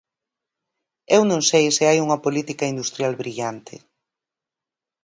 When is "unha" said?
2.05-2.21